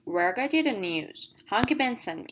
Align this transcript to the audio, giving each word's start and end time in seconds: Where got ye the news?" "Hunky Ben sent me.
Where 0.03 0.33
got 0.33 0.55
ye 0.55 0.63
the 0.63 0.71
news?" 0.71 1.29
"Hunky 1.51 1.75
Ben 1.75 1.95
sent 1.95 2.17
me. 2.17 2.19